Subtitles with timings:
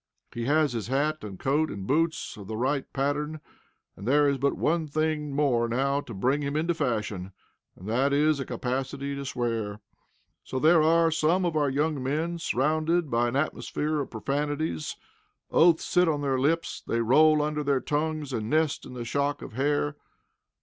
[0.33, 3.39] He has his hat and coat and boots of the right pattern,
[3.95, 7.33] and there is but one thing more now to bring him into fashion,
[7.75, 9.79] and that is a capacity to swear.
[10.43, 14.95] So there are some of our young men surrounded by an atmosphere of profanities.
[15.51, 19.43] Oaths sit on their lips, they roll under their tongues, and nest in the shock
[19.43, 19.95] of hair.